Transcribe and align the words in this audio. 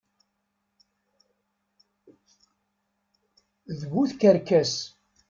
D 3.77 3.81
bu 3.91 4.01
tkerkas. 4.09 4.73